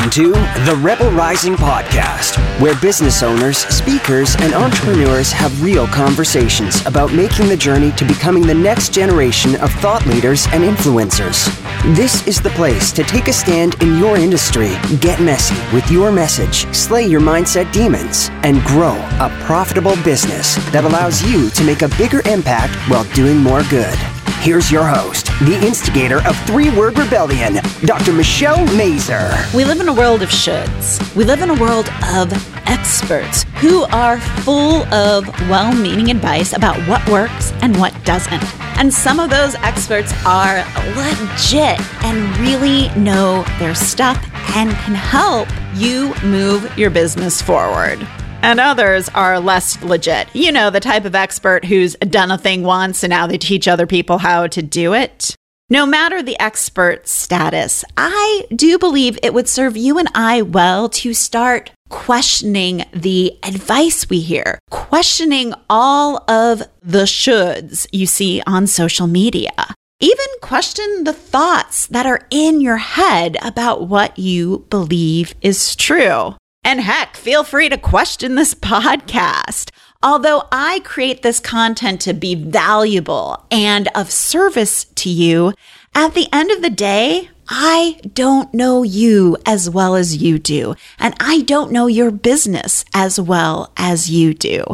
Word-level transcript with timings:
Welcome 0.00 0.24
to 0.24 0.32
the 0.64 0.80
Rebel 0.80 1.10
Rising 1.10 1.56
Podcast, 1.56 2.38
where 2.58 2.74
business 2.80 3.22
owners, 3.22 3.58
speakers, 3.58 4.34
and 4.38 4.54
entrepreneurs 4.54 5.30
have 5.30 5.62
real 5.62 5.86
conversations 5.86 6.80
about 6.86 7.12
making 7.12 7.48
the 7.48 7.56
journey 7.56 7.92
to 7.92 8.06
becoming 8.06 8.46
the 8.46 8.54
next 8.54 8.94
generation 8.94 9.56
of 9.56 9.70
thought 9.72 10.06
leaders 10.06 10.46
and 10.52 10.64
influencers. 10.64 11.54
This 11.94 12.26
is 12.26 12.40
the 12.40 12.48
place 12.50 12.92
to 12.92 13.02
take 13.02 13.28
a 13.28 13.32
stand 13.34 13.74
in 13.82 13.98
your 13.98 14.16
industry, 14.16 14.70
get 15.00 15.20
messy 15.20 15.54
with 15.74 15.90
your 15.90 16.10
message, 16.10 16.74
slay 16.74 17.04
your 17.04 17.20
mindset 17.20 17.70
demons, 17.70 18.30
and 18.42 18.62
grow 18.62 18.96
a 19.20 19.28
profitable 19.42 19.96
business 20.02 20.54
that 20.70 20.84
allows 20.84 21.22
you 21.30 21.50
to 21.50 21.62
make 21.62 21.82
a 21.82 21.88
bigger 21.98 22.22
impact 22.26 22.74
while 22.88 23.04
doing 23.12 23.36
more 23.36 23.64
good. 23.64 23.98
Here's 24.40 24.72
your 24.72 24.86
host, 24.86 25.26
the 25.40 25.60
instigator 25.62 26.26
of 26.26 26.34
Three 26.46 26.74
Word 26.74 26.98
Rebellion, 26.98 27.56
Dr. 27.84 28.14
Michelle 28.14 28.64
Mazur. 28.74 29.30
We 29.54 29.66
live 29.66 29.82
in 29.82 29.88
a 29.88 29.92
world 29.92 30.22
of 30.22 30.30
shoulds. 30.30 31.14
We 31.14 31.24
live 31.24 31.42
in 31.42 31.50
a 31.50 31.60
world 31.60 31.90
of 32.14 32.32
experts 32.66 33.42
who 33.60 33.82
are 33.92 34.18
full 34.18 34.82
of 34.94 35.28
well 35.50 35.74
meaning 35.74 36.10
advice 36.10 36.54
about 36.54 36.78
what 36.88 37.06
works 37.10 37.52
and 37.60 37.76
what 37.76 37.92
doesn't. 38.06 38.42
And 38.78 38.90
some 38.90 39.20
of 39.20 39.28
those 39.28 39.56
experts 39.56 40.14
are 40.24 40.64
legit 40.96 41.78
and 42.02 42.38
really 42.38 42.88
know 42.98 43.44
their 43.58 43.74
stuff 43.74 44.16
and 44.56 44.70
can 44.70 44.94
help 44.94 45.48
you 45.74 46.14
move 46.24 46.78
your 46.78 46.88
business 46.88 47.42
forward 47.42 47.98
and 48.42 48.60
others 48.60 49.08
are 49.10 49.40
less 49.40 49.82
legit. 49.82 50.28
You 50.34 50.52
know, 50.52 50.70
the 50.70 50.80
type 50.80 51.04
of 51.04 51.14
expert 51.14 51.64
who's 51.64 51.94
done 51.96 52.30
a 52.30 52.38
thing 52.38 52.62
once 52.62 53.02
and 53.02 53.10
now 53.10 53.26
they 53.26 53.38
teach 53.38 53.68
other 53.68 53.86
people 53.86 54.18
how 54.18 54.46
to 54.48 54.62
do 54.62 54.94
it. 54.94 55.34
No 55.72 55.86
matter 55.86 56.20
the 56.20 56.38
expert 56.40 57.06
status, 57.06 57.84
I 57.96 58.44
do 58.54 58.76
believe 58.76 59.18
it 59.22 59.32
would 59.32 59.48
serve 59.48 59.76
you 59.76 59.98
and 59.98 60.08
I 60.14 60.42
well 60.42 60.88
to 60.88 61.14
start 61.14 61.70
questioning 61.90 62.84
the 62.92 63.38
advice 63.44 64.10
we 64.10 64.20
hear, 64.20 64.58
questioning 64.70 65.54
all 65.68 66.24
of 66.28 66.62
the 66.82 67.04
shoulds 67.04 67.86
you 67.92 68.06
see 68.06 68.42
on 68.46 68.66
social 68.66 69.06
media. 69.06 69.52
Even 70.00 70.26
question 70.40 71.04
the 71.04 71.12
thoughts 71.12 71.86
that 71.88 72.06
are 72.06 72.26
in 72.30 72.60
your 72.60 72.78
head 72.78 73.36
about 73.42 73.86
what 73.86 74.18
you 74.18 74.66
believe 74.70 75.34
is 75.42 75.76
true. 75.76 76.34
And 76.62 76.80
heck, 76.80 77.16
feel 77.16 77.44
free 77.44 77.68
to 77.68 77.78
question 77.78 78.34
this 78.34 78.54
podcast. 78.72 79.70
Although 80.02 80.44
I 80.50 80.80
create 80.80 81.22
this 81.22 81.40
content 81.40 82.00
to 82.02 82.14
be 82.14 82.34
valuable 82.34 83.44
and 83.50 83.88
of 83.94 84.10
service 84.10 84.84
to 84.84 85.10
you, 85.10 85.52
at 85.94 86.14
the 86.14 86.28
end 86.32 86.50
of 86.50 86.62
the 86.62 86.70
day, 86.70 87.28
I 87.48 88.00
don't 88.14 88.54
know 88.54 88.84
you 88.84 89.36
as 89.44 89.68
well 89.68 89.96
as 89.96 90.22
you 90.22 90.38
do. 90.38 90.76
And 90.98 91.14
I 91.18 91.40
don't 91.42 91.72
know 91.72 91.88
your 91.88 92.12
business 92.12 92.84
as 92.94 93.20
well 93.20 93.72
as 93.76 94.08
you 94.08 94.32
do. 94.32 94.64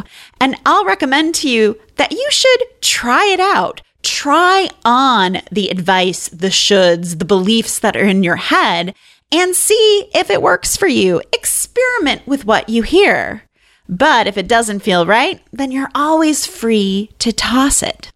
And 0.40 0.56
I'll 0.66 0.84
recommend 0.84 1.34
to 1.36 1.48
you 1.48 1.80
that 1.96 2.12
you 2.12 2.26
should 2.30 2.62
try 2.82 3.24
it 3.32 3.40
out. 3.40 3.80
Try 4.02 4.68
on 4.84 5.38
the 5.50 5.70
advice, 5.70 6.28
the 6.28 6.48
shoulds, 6.48 7.18
the 7.18 7.24
beliefs 7.24 7.78
that 7.78 7.96
are 7.96 8.04
in 8.04 8.22
your 8.22 8.36
head 8.36 8.94
and 9.32 9.54
see 9.54 10.08
if 10.14 10.30
it 10.30 10.42
works 10.42 10.76
for 10.76 10.86
you. 10.86 11.20
Experiment 11.32 12.26
with 12.26 12.44
what 12.44 12.68
you 12.68 12.82
hear. 12.82 13.42
But 13.88 14.26
if 14.26 14.36
it 14.36 14.48
doesn't 14.48 14.80
feel 14.80 15.06
right, 15.06 15.40
then 15.52 15.70
you're 15.70 15.90
always 15.94 16.46
free 16.46 17.10
to 17.18 17.32
toss 17.32 17.82
it. 17.82 18.12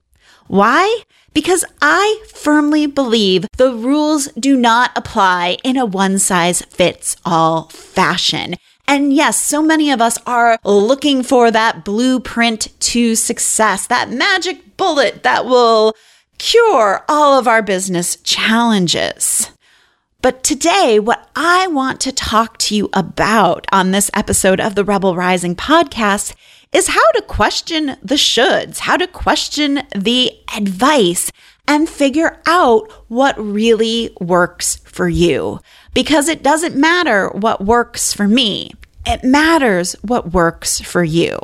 Why? 0.47 1.03
Because 1.33 1.65
I 1.81 2.25
firmly 2.27 2.87
believe 2.87 3.47
the 3.57 3.73
rules 3.73 4.27
do 4.33 4.57
not 4.57 4.91
apply 4.97 5.59
in 5.63 5.77
a 5.77 5.87
one 5.87 6.19
size 6.19 6.63
fits 6.63 7.17
all 7.25 7.69
fashion. 7.69 8.57
And 8.89 9.13
yes, 9.13 9.41
so 9.41 9.63
many 9.63 9.93
of 9.93 10.01
us 10.01 10.19
are 10.27 10.59
looking 10.65 11.23
for 11.23 11.53
that 11.53 11.85
blueprint 11.85 12.69
to 12.81 13.15
success, 13.15 13.87
that 13.87 14.11
magic 14.11 14.77
bullet 14.77 15.23
that 15.23 15.47
will 15.47 15.95
cure 16.39 17.05
all 17.09 17.39
of 17.39 17.47
our 17.47 17.63
business 17.63 18.17
challenges. 18.17 19.53
But 20.23 20.43
today, 20.43 20.99
what 20.99 21.31
I 21.35 21.67
want 21.69 21.99
to 22.03 22.13
talk 22.13 22.59
to 22.59 22.77
you 22.77 22.91
about 22.93 23.67
on 23.73 23.91
this 23.91 24.11
episode 24.13 24.61
of 24.61 24.75
the 24.75 24.85
Rebel 24.85 25.17
Rising 25.17 25.57
podcast 25.57 26.35
is 26.73 26.89
how 26.89 27.11
to 27.13 27.23
question 27.23 27.97
the 28.03 28.17
shoulds, 28.17 28.81
how 28.81 28.99
to 28.99 29.07
question 29.07 29.81
the 29.97 30.31
advice 30.55 31.33
and 31.67 31.89
figure 31.89 32.39
out 32.45 32.93
what 33.09 33.41
really 33.43 34.15
works 34.21 34.77
for 34.85 35.09
you. 35.09 35.59
Because 35.95 36.29
it 36.29 36.43
doesn't 36.43 36.77
matter 36.77 37.31
what 37.31 37.65
works 37.65 38.13
for 38.13 38.29
me. 38.29 38.73
It 39.07 39.25
matters 39.25 39.97
what 40.03 40.35
works 40.35 40.81
for 40.81 41.03
you. 41.03 41.39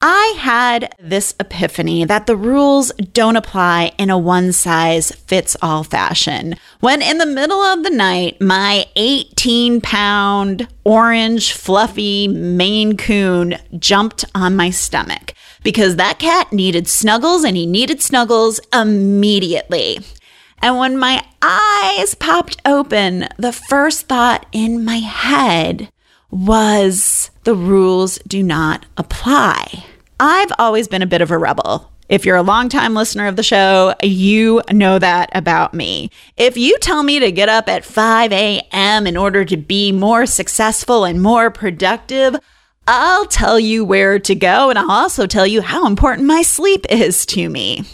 I 0.00 0.36
had 0.38 0.94
this 1.00 1.34
epiphany 1.40 2.04
that 2.04 2.26
the 2.28 2.36
rules 2.36 2.92
don't 3.12 3.34
apply 3.34 3.90
in 3.98 4.10
a 4.10 4.18
one 4.18 4.52
size 4.52 5.10
fits 5.10 5.56
all 5.60 5.82
fashion. 5.82 6.54
When 6.78 7.02
in 7.02 7.18
the 7.18 7.26
middle 7.26 7.60
of 7.60 7.82
the 7.82 7.90
night, 7.90 8.40
my 8.40 8.86
18 8.94 9.80
pound 9.80 10.68
orange 10.84 11.52
fluffy 11.52 12.28
Maine 12.28 12.96
Coon 12.96 13.56
jumped 13.76 14.24
on 14.36 14.54
my 14.54 14.70
stomach 14.70 15.34
because 15.64 15.96
that 15.96 16.20
cat 16.20 16.52
needed 16.52 16.86
snuggles 16.86 17.42
and 17.42 17.56
he 17.56 17.66
needed 17.66 18.00
snuggles 18.00 18.60
immediately. 18.72 19.98
And 20.62 20.78
when 20.78 20.96
my 20.96 21.24
eyes 21.42 22.14
popped 22.14 22.62
open, 22.64 23.26
the 23.36 23.52
first 23.52 24.06
thought 24.06 24.46
in 24.52 24.84
my 24.84 24.98
head 24.98 25.90
was 26.30 27.30
the 27.44 27.54
rules 27.54 28.18
do 28.26 28.42
not 28.42 28.86
apply. 28.96 29.84
I've 30.20 30.52
always 30.58 30.88
been 30.88 31.02
a 31.02 31.06
bit 31.06 31.20
of 31.20 31.30
a 31.30 31.38
rebel. 31.38 31.92
If 32.08 32.24
you're 32.24 32.36
a 32.36 32.42
longtime 32.42 32.94
listener 32.94 33.26
of 33.26 33.36
the 33.36 33.42
show, 33.42 33.94
you 34.02 34.62
know 34.70 34.98
that 34.98 35.28
about 35.34 35.74
me. 35.74 36.10
If 36.36 36.56
you 36.56 36.78
tell 36.78 37.02
me 37.02 37.18
to 37.18 37.30
get 37.30 37.50
up 37.50 37.68
at 37.68 37.84
5 37.84 38.32
a.m. 38.32 39.06
in 39.06 39.16
order 39.16 39.44
to 39.44 39.56
be 39.56 39.92
more 39.92 40.24
successful 40.24 41.04
and 41.04 41.22
more 41.22 41.50
productive, 41.50 42.36
I'll 42.86 43.26
tell 43.26 43.60
you 43.60 43.84
where 43.84 44.18
to 44.18 44.34
go 44.34 44.70
and 44.70 44.78
I'll 44.78 44.90
also 44.90 45.26
tell 45.26 45.46
you 45.46 45.60
how 45.60 45.86
important 45.86 46.26
my 46.26 46.40
sleep 46.40 46.86
is 46.88 47.26
to 47.26 47.50
me. 47.50 47.84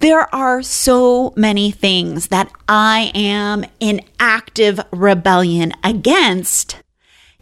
There 0.00 0.32
are 0.34 0.62
so 0.62 1.32
many 1.34 1.70
things 1.70 2.28
that 2.28 2.52
I 2.68 3.12
am 3.14 3.64
in 3.80 4.02
active 4.20 4.80
rebellion 4.90 5.72
against, 5.82 6.76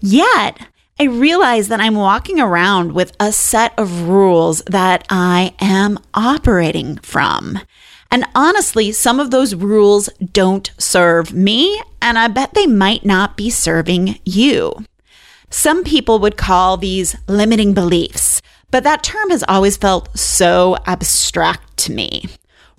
yet 0.01 0.59
I 1.01 1.05
realize 1.05 1.69
that 1.69 1.81
I'm 1.81 1.95
walking 1.95 2.39
around 2.39 2.93
with 2.93 3.13
a 3.19 3.33
set 3.33 3.73
of 3.79 4.03
rules 4.03 4.61
that 4.67 5.07
I 5.09 5.55
am 5.59 5.99
operating 6.13 6.99
from. 6.99 7.59
And 8.11 8.27
honestly, 8.35 8.93
some 8.93 9.19
of 9.19 9.31
those 9.31 9.55
rules 9.55 10.11
don't 10.33 10.71
serve 10.77 11.33
me, 11.33 11.81
and 12.03 12.19
I 12.19 12.29
bet 12.29 12.53
they 12.53 12.67
might 12.67 13.07
not 13.07 13.37
be 13.37 13.49
serving 13.49 14.19
you. 14.27 14.85
Some 15.49 15.85
people 15.85 16.19
would 16.19 16.37
call 16.37 16.77
these 16.77 17.17
limiting 17.29 17.73
beliefs, 17.73 18.43
but 18.71 18.85
that 18.85 19.03
term 19.03 19.31
has 19.31 19.45
always 19.49 19.77
felt 19.77 20.19
so 20.19 20.77
abstract 20.87 21.77
to 21.79 21.93
me. 21.93 22.25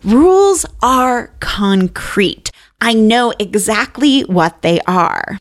Rules 0.04 0.66
are 0.84 1.34
concrete. 1.40 2.52
I 2.80 2.94
know 2.94 3.34
exactly 3.40 4.22
what 4.22 4.62
they 4.62 4.80
are. 4.82 5.40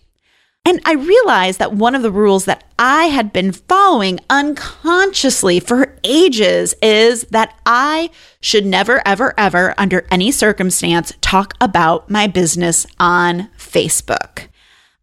And 0.64 0.80
I 0.84 0.92
realized 0.92 1.58
that 1.58 1.72
one 1.72 1.94
of 1.94 2.02
the 2.02 2.12
rules 2.12 2.44
that 2.44 2.64
I 2.78 3.04
had 3.04 3.32
been 3.32 3.50
following 3.50 4.20
unconsciously 4.28 5.58
for 5.58 5.96
ages 6.04 6.74
is 6.82 7.22
that 7.30 7.58
I 7.64 8.10
should 8.40 8.66
never, 8.66 9.02
ever, 9.06 9.32
ever, 9.38 9.74
under 9.78 10.06
any 10.10 10.30
circumstance, 10.30 11.12
talk 11.22 11.54
about 11.60 12.10
my 12.10 12.26
business 12.26 12.86
on 12.98 13.48
Facebook. 13.56 14.48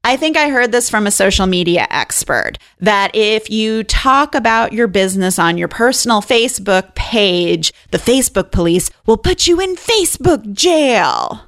I 0.04 0.16
think 0.16 0.38
I 0.38 0.50
heard 0.50 0.72
this 0.72 0.90
from 0.90 1.06
a 1.06 1.12
social 1.12 1.48
media 1.48 1.88
expert 1.90 2.60
that 2.80 3.12
if 3.14 3.50
you 3.50 3.84
talk 3.84 4.36
about 4.36 4.72
your 4.72 4.88
business 4.88 5.38
on 5.38 5.58
your 5.58 5.68
personal 5.68 6.22
Facebook 6.22 6.96
page, 6.96 7.74
the 7.92 7.98
Facebook 7.98 8.52
police 8.52 8.90
will 9.06 9.18
put 9.18 9.48
you 9.48 9.60
in 9.60 9.76
Facebook 9.76 10.54
jail. 10.54 11.42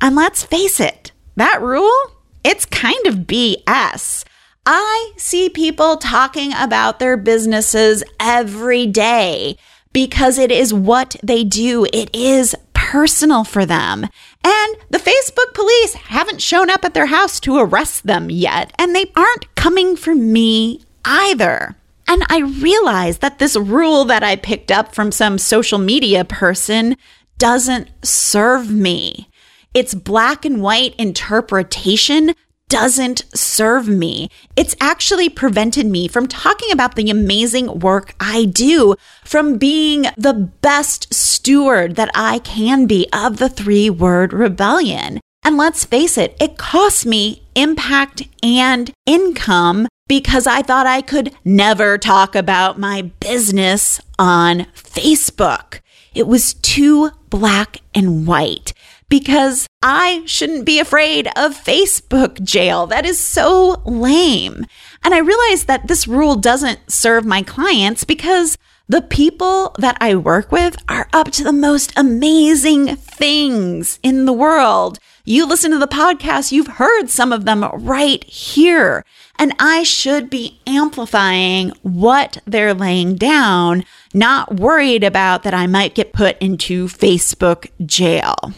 And 0.00 0.16
let's 0.16 0.44
face 0.44 0.80
it, 0.80 1.12
that 1.36 1.60
rule 1.60 2.13
it's 2.44 2.66
kind 2.66 3.06
of 3.06 3.20
BS. 3.26 4.24
I 4.66 5.12
see 5.16 5.48
people 5.48 5.96
talking 5.96 6.52
about 6.54 6.98
their 6.98 7.16
businesses 7.16 8.04
every 8.20 8.86
day 8.86 9.56
because 9.92 10.38
it 10.38 10.50
is 10.50 10.72
what 10.72 11.16
they 11.22 11.44
do. 11.44 11.86
It 11.92 12.14
is 12.14 12.54
personal 12.72 13.44
for 13.44 13.64
them. 13.66 14.04
And 14.44 14.76
the 14.90 14.98
Facebook 14.98 15.54
police 15.54 15.94
haven't 15.94 16.42
shown 16.42 16.70
up 16.70 16.84
at 16.84 16.94
their 16.94 17.06
house 17.06 17.40
to 17.40 17.58
arrest 17.58 18.06
them 18.06 18.30
yet, 18.30 18.72
and 18.78 18.94
they 18.94 19.10
aren't 19.16 19.54
coming 19.54 19.96
for 19.96 20.14
me 20.14 20.82
either. 21.04 21.76
And 22.06 22.22
I 22.28 22.40
realize 22.40 23.18
that 23.18 23.38
this 23.38 23.56
rule 23.56 24.04
that 24.04 24.22
I 24.22 24.36
picked 24.36 24.70
up 24.70 24.94
from 24.94 25.10
some 25.10 25.38
social 25.38 25.78
media 25.78 26.24
person 26.24 26.96
doesn't 27.38 27.88
serve 28.04 28.70
me 28.70 29.28
its 29.74 29.94
black 29.94 30.44
and 30.44 30.62
white 30.62 30.94
interpretation 30.96 32.34
doesn't 32.68 33.24
serve 33.34 33.86
me. 33.88 34.30
It's 34.56 34.74
actually 34.80 35.28
prevented 35.28 35.86
me 35.86 36.08
from 36.08 36.26
talking 36.26 36.72
about 36.72 36.94
the 36.94 37.10
amazing 37.10 37.80
work 37.80 38.14
I 38.18 38.46
do, 38.46 38.94
from 39.24 39.58
being 39.58 40.06
the 40.16 40.32
best 40.32 41.12
steward 41.12 41.96
that 41.96 42.10
I 42.14 42.38
can 42.38 42.86
be 42.86 43.06
of 43.12 43.36
the 43.36 43.48
three 43.48 43.90
word 43.90 44.32
rebellion. 44.32 45.20
And 45.44 45.56
let's 45.56 45.84
face 45.84 46.16
it, 46.16 46.36
it 46.40 46.56
cost 46.56 47.04
me 47.04 47.42
impact 47.54 48.22
and 48.42 48.90
income 49.06 49.86
because 50.08 50.46
I 50.46 50.62
thought 50.62 50.86
I 50.86 51.02
could 51.02 51.34
never 51.44 51.98
talk 51.98 52.34
about 52.34 52.78
my 52.78 53.02
business 53.20 54.00
on 54.18 54.66
Facebook. 54.74 55.80
It 56.14 56.26
was 56.26 56.54
too 56.54 57.10
black 57.28 57.78
and 57.94 58.26
white 58.26 58.72
because 59.14 59.68
I 59.80 60.24
shouldn't 60.26 60.66
be 60.66 60.80
afraid 60.80 61.28
of 61.36 61.54
Facebook 61.54 62.42
jail. 62.42 62.88
That 62.88 63.06
is 63.06 63.16
so 63.16 63.80
lame. 63.84 64.66
And 65.04 65.14
I 65.14 65.18
realized 65.18 65.68
that 65.68 65.86
this 65.86 66.08
rule 66.08 66.34
doesn't 66.34 66.90
serve 66.90 67.24
my 67.24 67.42
clients 67.42 68.02
because 68.02 68.58
the 68.88 69.02
people 69.02 69.76
that 69.78 69.96
I 70.00 70.16
work 70.16 70.50
with 70.50 70.76
are 70.88 71.08
up 71.12 71.30
to 71.30 71.44
the 71.44 71.52
most 71.52 71.92
amazing 71.96 72.96
things 72.96 74.00
in 74.02 74.24
the 74.24 74.32
world. 74.32 74.98
You 75.24 75.46
listen 75.46 75.70
to 75.70 75.78
the 75.78 75.86
podcast, 75.86 76.50
you've 76.50 76.66
heard 76.66 77.08
some 77.08 77.32
of 77.32 77.44
them 77.44 77.62
right 77.62 78.24
here. 78.24 79.04
And 79.38 79.54
I 79.60 79.84
should 79.84 80.28
be 80.28 80.60
amplifying 80.66 81.70
what 81.82 82.38
they're 82.46 82.74
laying 82.74 83.14
down, 83.14 83.84
not 84.12 84.56
worried 84.56 85.04
about 85.04 85.44
that 85.44 85.54
I 85.54 85.68
might 85.68 85.94
get 85.94 86.12
put 86.12 86.36
into 86.38 86.88
Facebook 86.88 87.70
jail. 87.86 88.52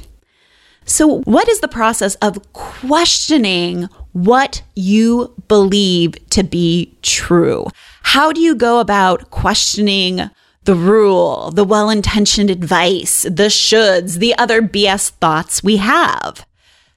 So, 0.88 1.18
what 1.22 1.48
is 1.48 1.58
the 1.58 1.68
process 1.68 2.14
of 2.16 2.52
questioning 2.52 3.88
what 4.12 4.62
you 4.76 5.34
believe 5.48 6.14
to 6.30 6.44
be 6.44 6.96
true? 7.02 7.66
How 8.02 8.32
do 8.32 8.40
you 8.40 8.54
go 8.54 8.78
about 8.78 9.30
questioning 9.30 10.30
the 10.62 10.76
rule, 10.76 11.50
the 11.50 11.64
well 11.64 11.90
intentioned 11.90 12.50
advice, 12.50 13.22
the 13.22 13.50
shoulds, 13.50 14.18
the 14.18 14.38
other 14.38 14.62
BS 14.62 15.10
thoughts 15.10 15.60
we 15.60 15.78
have? 15.78 16.46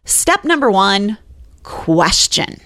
Step 0.05 0.43
number 0.43 0.69
one 0.69 1.17
question. 1.63 2.61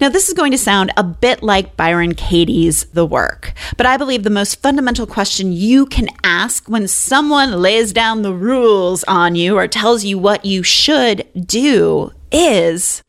Now, 0.00 0.08
this 0.08 0.28
is 0.28 0.34
going 0.34 0.52
to 0.52 0.58
sound 0.58 0.92
a 0.96 1.02
bit 1.02 1.42
like 1.42 1.76
Byron 1.76 2.14
Katie's 2.14 2.84
The 2.86 3.04
Work, 3.04 3.52
but 3.76 3.84
I 3.84 3.96
believe 3.96 4.22
the 4.22 4.30
most 4.30 4.62
fundamental 4.62 5.08
question 5.08 5.52
you 5.52 5.86
can 5.86 6.08
ask 6.22 6.68
when 6.68 6.86
someone 6.86 7.60
lays 7.60 7.92
down 7.92 8.22
the 8.22 8.32
rules 8.32 9.02
on 9.04 9.34
you 9.34 9.58
or 9.58 9.66
tells 9.66 10.04
you 10.04 10.16
what 10.16 10.44
you 10.44 10.62
should 10.62 11.26
do 11.34 12.12
is 12.30 13.02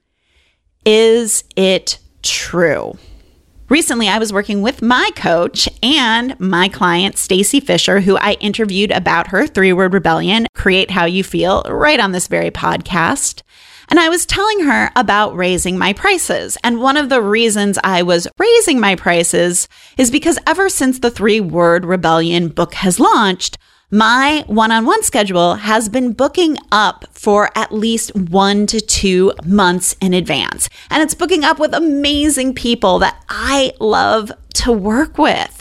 Is 0.84 1.44
it 1.56 2.00
true? 2.24 2.98
Recently, 3.70 4.08
I 4.08 4.18
was 4.18 4.34
working 4.34 4.64
with 4.64 4.82
my 4.82 5.12
coach 5.16 5.70
and 5.84 6.40
my 6.40 6.70
client, 6.70 7.20
Stacy 7.20 7.60
Fisher, 7.60 8.00
who 8.00 8.18
I 8.18 8.32
interviewed 8.40 8.90
about 8.90 9.28
her 9.28 9.46
three 9.46 9.74
word 9.74 9.94
rebellion, 9.94 10.48
Create 10.56 10.90
How 10.90 11.06
You 11.06 11.24
Feel, 11.24 11.62
right 11.70 12.00
on 12.00 12.12
this 12.12 12.28
very 12.28 12.50
podcast. 12.50 13.44
And 13.90 14.00
I 14.00 14.10
was 14.10 14.26
telling 14.26 14.62
her 14.62 14.92
about 14.96 15.36
raising 15.36 15.78
my 15.78 15.94
prices. 15.94 16.58
And 16.64 16.80
one 16.80 16.96
of 16.96 17.10
the 17.10 17.22
reasons 17.22 17.80
I 17.84 18.04
was 18.04 18.28
raising 18.38 18.80
my 18.80 18.96
prices 18.96 19.68
is 19.98 20.12
because 20.12 20.38
ever 20.46 20.70
since 20.70 21.00
the 21.00 21.12
three 21.12 21.42
word 21.42 21.86
rebellion 21.86 22.50
book 22.50 22.76
has 22.76 23.00
launched, 23.00 23.58
my 23.92 24.44
one 24.46 24.72
on 24.72 24.86
one 24.86 25.02
schedule 25.02 25.56
has 25.56 25.90
been 25.90 26.14
booking 26.14 26.58
up 26.72 27.06
for 27.12 27.50
at 27.56 27.72
least 27.72 28.16
one 28.16 28.68
to 28.68 28.80
two 28.80 29.34
months 29.44 29.96
in 30.00 30.14
advance. 30.14 30.70
And 30.92 31.02
it's 31.02 31.16
booking 31.16 31.44
up 31.44 31.58
with 31.58 31.74
amazing 31.74 32.54
people 32.54 33.00
that 33.00 33.24
I 33.28 33.74
love 33.80 34.32
to 34.56 34.72
work 34.72 35.18
with. 35.18 35.59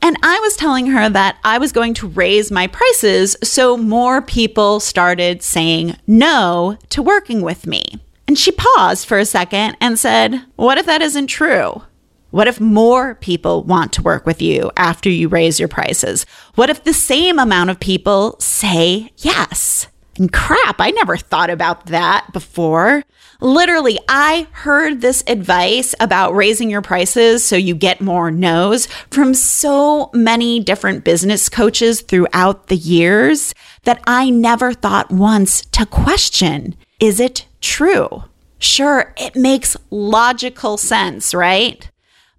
And 0.00 0.16
I 0.22 0.38
was 0.40 0.56
telling 0.56 0.86
her 0.88 1.08
that 1.08 1.38
I 1.44 1.58
was 1.58 1.72
going 1.72 1.94
to 1.94 2.08
raise 2.08 2.50
my 2.50 2.66
prices 2.66 3.36
so 3.42 3.76
more 3.76 4.22
people 4.22 4.80
started 4.80 5.42
saying 5.42 5.96
no 6.06 6.78
to 6.90 7.02
working 7.02 7.42
with 7.42 7.66
me. 7.66 7.82
And 8.26 8.38
she 8.38 8.52
paused 8.52 9.06
for 9.06 9.18
a 9.18 9.24
second 9.24 9.76
and 9.80 9.98
said, 9.98 10.42
What 10.56 10.78
if 10.78 10.86
that 10.86 11.02
isn't 11.02 11.28
true? 11.28 11.82
What 12.30 12.46
if 12.46 12.60
more 12.60 13.14
people 13.14 13.64
want 13.64 13.92
to 13.94 14.02
work 14.02 14.26
with 14.26 14.42
you 14.42 14.70
after 14.76 15.08
you 15.08 15.28
raise 15.28 15.58
your 15.58 15.68
prices? 15.68 16.26
What 16.54 16.68
if 16.68 16.84
the 16.84 16.92
same 16.92 17.38
amount 17.38 17.70
of 17.70 17.80
people 17.80 18.36
say 18.38 19.12
yes? 19.16 19.88
And 20.18 20.32
crap, 20.32 20.80
I 20.80 20.90
never 20.90 21.16
thought 21.16 21.48
about 21.48 21.86
that 21.86 22.32
before. 22.32 23.04
Literally, 23.40 24.00
I 24.08 24.48
heard 24.50 25.00
this 25.00 25.22
advice 25.28 25.94
about 26.00 26.34
raising 26.34 26.70
your 26.70 26.82
prices 26.82 27.44
so 27.44 27.54
you 27.54 27.76
get 27.76 28.00
more 28.00 28.32
no's 28.32 28.86
from 29.10 29.32
so 29.32 30.10
many 30.12 30.58
different 30.58 31.04
business 31.04 31.48
coaches 31.48 32.00
throughout 32.00 32.66
the 32.66 32.76
years 32.76 33.54
that 33.84 34.02
I 34.08 34.28
never 34.30 34.72
thought 34.72 35.12
once 35.12 35.64
to 35.66 35.86
question 35.86 36.74
is 36.98 37.20
it 37.20 37.46
true? 37.60 38.24
Sure, 38.58 39.14
it 39.16 39.36
makes 39.36 39.76
logical 39.90 40.76
sense, 40.76 41.32
right? 41.32 41.88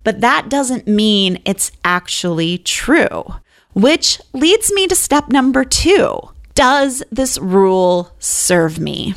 But 0.03 0.19
that 0.19 0.49
doesn't 0.49 0.85
mean 0.85 1.41
it's 1.45 1.71
actually 1.85 2.57
true, 2.57 3.23
which 3.73 4.19
leads 4.33 4.69
me 4.73 4.85
to 4.87 4.95
step 4.95 5.29
number 5.29 5.63
two. 5.63 6.29
Does 6.59 7.01
this 7.09 7.37
rule 7.37 8.11
serve 8.19 8.79
me? 8.79 9.13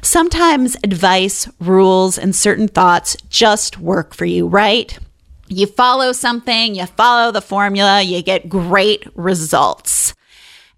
Sometimes 0.00 0.78
advice, 0.82 1.46
rules, 1.60 2.16
and 2.16 2.34
certain 2.34 2.68
thoughts 2.68 3.18
just 3.28 3.78
work 3.78 4.14
for 4.14 4.24
you, 4.24 4.48
right? 4.48 4.98
You 5.48 5.66
follow 5.66 6.12
something, 6.12 6.74
you 6.74 6.86
follow 6.86 7.32
the 7.32 7.42
formula, 7.42 8.00
you 8.00 8.22
get 8.22 8.48
great 8.48 9.04
results. 9.14 10.14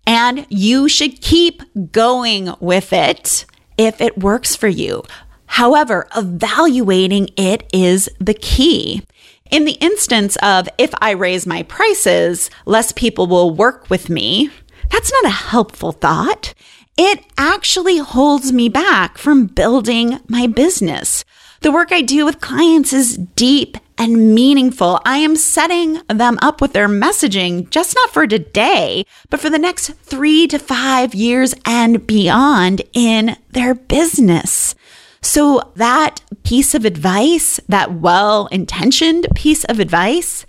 And 0.04 0.44
you 0.48 0.88
should 0.88 1.20
keep 1.20 1.62
going 1.92 2.52
with 2.58 2.92
it 2.92 3.46
if 3.78 4.00
it 4.00 4.18
works 4.18 4.56
for 4.56 4.66
you. 4.66 5.04
However, 5.46 6.08
evaluating 6.16 7.28
it 7.36 7.70
is 7.72 8.10
the 8.18 8.34
key. 8.34 9.04
In 9.52 9.66
the 9.66 9.78
instance 9.80 10.34
of 10.42 10.68
if 10.78 10.92
I 11.00 11.12
raise 11.12 11.46
my 11.46 11.62
prices, 11.62 12.50
less 12.64 12.90
people 12.90 13.28
will 13.28 13.54
work 13.54 13.88
with 13.88 14.10
me, 14.10 14.50
that's 14.92 15.10
not 15.10 15.24
a 15.24 15.30
helpful 15.30 15.90
thought 15.90 16.54
it 16.96 17.24
actually 17.38 17.98
holds 17.98 18.52
me 18.52 18.68
back 18.68 19.16
from 19.16 19.46
building 19.46 20.20
my 20.28 20.46
business. 20.46 21.24
The 21.62 21.72
work 21.72 21.90
I 21.90 22.02
do 22.02 22.24
with 22.24 22.40
clients 22.40 22.92
is 22.92 23.16
deep 23.16 23.76
and 23.96 24.34
meaningful. 24.34 25.00
I 25.04 25.18
am 25.18 25.36
setting 25.36 26.00
them 26.08 26.38
up 26.42 26.60
with 26.60 26.72
their 26.72 26.88
messaging, 26.88 27.70
just 27.70 27.94
not 27.94 28.10
for 28.10 28.26
today, 28.26 29.06
but 29.30 29.40
for 29.40 29.48
the 29.48 29.58
next 29.58 29.90
three 30.02 30.46
to 30.48 30.58
five 30.58 31.14
years 31.14 31.54
and 31.64 32.06
beyond 32.06 32.82
in 32.92 33.36
their 33.50 33.74
business. 33.74 34.74
So 35.22 35.72
that 35.76 36.20
piece 36.42 36.74
of 36.74 36.84
advice, 36.84 37.60
that 37.68 37.94
well 37.94 38.48
intentioned 38.48 39.28
piece 39.34 39.64
of 39.64 39.78
advice, 39.78 40.44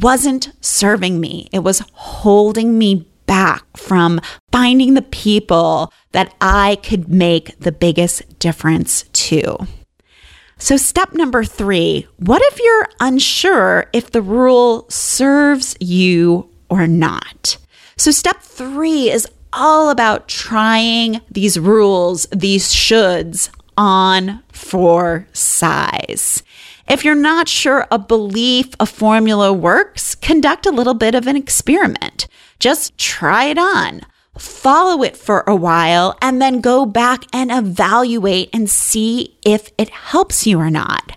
wasn't 0.00 0.52
serving 0.60 1.20
me. 1.20 1.48
It 1.52 1.60
was 1.60 1.82
holding 1.92 2.78
me 2.78 3.06
back 3.28 3.76
from 3.76 4.20
finding 4.50 4.94
the 4.94 5.02
people 5.02 5.92
that 6.10 6.34
I 6.40 6.78
could 6.82 7.08
make 7.08 7.56
the 7.60 7.70
biggest 7.70 8.40
difference 8.40 9.04
to. 9.12 9.56
So, 10.58 10.76
step 10.76 11.12
number 11.12 11.44
three 11.44 12.08
what 12.16 12.42
if 12.42 12.58
you're 12.58 12.88
unsure 12.98 13.86
if 13.92 14.10
the 14.10 14.22
rule 14.22 14.86
serves 14.90 15.76
you 15.78 16.50
or 16.68 16.88
not? 16.88 17.58
So, 17.96 18.10
step 18.10 18.40
three 18.40 19.10
is 19.10 19.28
all 19.52 19.90
about 19.90 20.26
trying 20.26 21.20
these 21.30 21.58
rules, 21.58 22.26
these 22.32 22.72
shoulds 22.72 23.50
on 23.76 24.42
for 24.52 25.28
size. 25.32 26.42
If 26.88 27.04
you're 27.04 27.14
not 27.14 27.48
sure 27.48 27.86
a 27.90 27.98
belief, 27.98 28.70
a 28.80 28.86
formula 28.86 29.52
works, 29.52 30.14
conduct 30.14 30.64
a 30.64 30.70
little 30.70 30.94
bit 30.94 31.14
of 31.14 31.26
an 31.26 31.36
experiment. 31.36 32.26
Just 32.58 32.96
try 32.96 33.44
it 33.44 33.58
on, 33.58 34.00
follow 34.38 35.02
it 35.02 35.14
for 35.14 35.44
a 35.46 35.54
while, 35.54 36.16
and 36.22 36.40
then 36.40 36.62
go 36.62 36.86
back 36.86 37.24
and 37.30 37.50
evaluate 37.52 38.48
and 38.54 38.70
see 38.70 39.36
if 39.44 39.70
it 39.76 39.90
helps 39.90 40.46
you 40.46 40.58
or 40.58 40.70
not. 40.70 41.12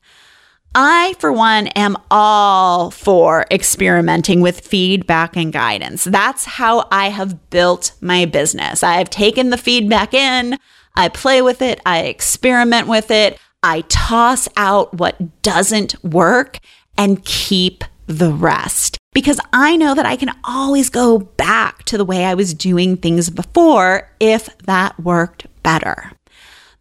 I, 0.75 1.15
for 1.19 1.31
one, 1.31 1.67
am 1.67 1.97
all 2.09 2.91
for 2.91 3.45
experimenting 3.49 4.41
with 4.41 4.67
feedback 4.67 5.37
and 5.37 5.53
guidance. 5.53 6.03
That's 6.03 6.45
how 6.45 6.87
I 6.91 7.09
have 7.09 7.49
built 7.49 7.93
my 8.01 8.25
business. 8.25 8.83
I've 8.83 9.09
taken 9.09 9.51
the 9.51 9.57
feedback 9.57 10.13
in, 10.13 10.57
I 10.95 11.07
play 11.07 11.41
with 11.41 11.61
it, 11.61 11.79
I 11.85 12.01
experiment 12.01 12.87
with 12.87 13.09
it, 13.09 13.39
I 13.63 13.81
toss 13.81 14.47
out 14.57 14.95
what 14.95 15.41
doesn't 15.43 16.03
work 16.03 16.57
and 16.97 17.23
keep 17.23 17.83
the 18.07 18.31
rest 18.31 18.97
because 19.13 19.39
I 19.53 19.77
know 19.77 19.93
that 19.93 20.05
I 20.05 20.15
can 20.15 20.31
always 20.43 20.89
go 20.89 21.19
back 21.19 21.83
to 21.83 21.97
the 21.97 22.05
way 22.05 22.25
I 22.25 22.33
was 22.33 22.55
doing 22.55 22.97
things 22.97 23.29
before 23.29 24.09
if 24.19 24.55
that 24.65 24.99
worked 24.99 25.45
better. 25.61 26.11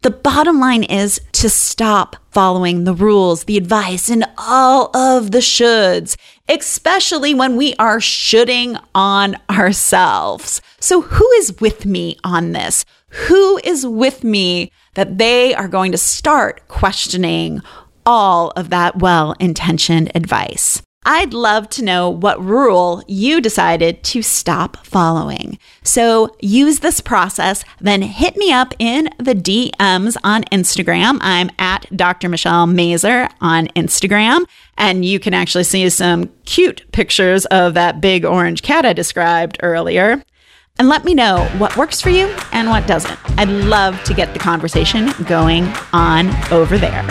The 0.01 0.09
bottom 0.09 0.59
line 0.59 0.83
is 0.83 1.21
to 1.41 1.49
stop 1.49 2.17
following 2.29 2.83
the 2.83 2.93
rules, 2.93 3.45
the 3.45 3.57
advice, 3.57 4.09
and 4.09 4.23
all 4.37 4.95
of 4.95 5.31
the 5.31 5.39
shoulds, 5.39 6.15
especially 6.47 7.33
when 7.33 7.57
we 7.57 7.73
are 7.79 7.99
shoulding 7.99 8.77
on 8.93 9.35
ourselves. 9.49 10.61
So, 10.79 11.01
who 11.01 11.27
is 11.31 11.59
with 11.59 11.83
me 11.83 12.15
on 12.23 12.51
this? 12.51 12.85
Who 13.27 13.59
is 13.63 13.87
with 13.87 14.23
me 14.23 14.71
that 14.93 15.17
they 15.17 15.55
are 15.55 15.67
going 15.67 15.91
to 15.93 15.97
start 15.97 16.67
questioning 16.67 17.61
all 18.05 18.51
of 18.51 18.69
that 18.69 18.99
well 18.99 19.33
intentioned 19.39 20.11
advice? 20.13 20.83
I'd 21.03 21.33
love 21.33 21.67
to 21.71 21.83
know 21.83 22.11
what 22.11 22.39
rule 22.43 23.03
you 23.07 23.41
decided 23.41 24.03
to 24.03 24.21
stop 24.21 24.85
following. 24.85 25.57
So 25.81 26.35
use 26.39 26.81
this 26.81 27.01
process, 27.01 27.65
then 27.79 28.03
hit 28.03 28.37
me 28.37 28.51
up 28.53 28.75
in 28.77 29.09
the 29.17 29.33
DMs 29.33 30.15
on 30.23 30.43
Instagram. 30.51 31.17
I'm 31.21 31.49
at 31.57 31.87
Dr. 31.97 32.29
Michelle 32.29 32.67
Mazur 32.67 33.29
on 33.41 33.65
Instagram, 33.69 34.45
and 34.77 35.03
you 35.03 35.19
can 35.19 35.33
actually 35.33 35.63
see 35.63 35.89
some 35.89 36.29
cute 36.45 36.85
pictures 36.91 37.45
of 37.47 37.73
that 37.73 37.99
big 37.99 38.23
orange 38.23 38.61
cat 38.61 38.85
I 38.85 38.93
described 38.93 39.57
earlier. 39.63 40.23
And 40.77 40.87
let 40.87 41.03
me 41.03 41.15
know 41.15 41.45
what 41.57 41.77
works 41.77 41.99
for 41.99 42.11
you 42.11 42.27
and 42.51 42.69
what 42.69 42.85
doesn't. 42.85 43.19
I'd 43.39 43.49
love 43.49 44.01
to 44.03 44.13
get 44.13 44.33
the 44.33 44.39
conversation 44.39 45.11
going 45.25 45.65
on 45.93 46.29
over 46.51 46.77
there. 46.77 47.03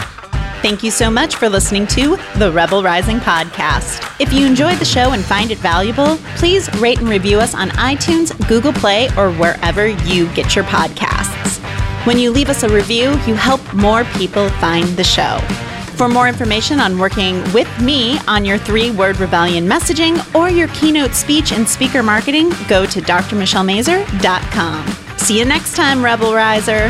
Thank 0.62 0.82
you 0.82 0.90
so 0.90 1.10
much 1.10 1.36
for 1.36 1.48
listening 1.48 1.86
to 1.88 2.18
the 2.36 2.52
Rebel 2.52 2.82
Rising 2.82 3.18
podcast. 3.18 4.14
If 4.20 4.30
you 4.30 4.46
enjoyed 4.46 4.76
the 4.76 4.84
show 4.84 5.12
and 5.12 5.24
find 5.24 5.50
it 5.50 5.56
valuable, 5.56 6.18
please 6.36 6.70
rate 6.74 6.98
and 6.98 7.08
review 7.08 7.38
us 7.40 7.54
on 7.54 7.70
iTunes, 7.70 8.36
Google 8.46 8.74
Play, 8.74 9.08
or 9.16 9.32
wherever 9.32 9.86
you 9.86 10.30
get 10.34 10.54
your 10.54 10.66
podcasts. 10.66 11.58
When 12.06 12.18
you 12.18 12.30
leave 12.30 12.50
us 12.50 12.62
a 12.62 12.68
review, 12.68 13.12
you 13.26 13.34
help 13.34 13.60
more 13.72 14.04
people 14.04 14.50
find 14.50 14.86
the 14.98 15.04
show. 15.04 15.38
For 15.96 16.08
more 16.10 16.28
information 16.28 16.78
on 16.78 16.98
working 16.98 17.42
with 17.54 17.68
me 17.80 18.18
on 18.28 18.44
your 18.44 18.58
three 18.58 18.90
word 18.90 19.18
rebellion 19.18 19.66
messaging 19.66 20.22
or 20.34 20.50
your 20.50 20.68
keynote 20.68 21.14
speech 21.14 21.52
and 21.52 21.66
speaker 21.66 22.02
marketing, 22.02 22.50
go 22.68 22.84
to 22.84 23.00
drmichellemazur.com. 23.00 24.86
See 25.18 25.38
you 25.38 25.46
next 25.46 25.74
time, 25.74 26.04
Rebel 26.04 26.34
Riser. 26.34 26.88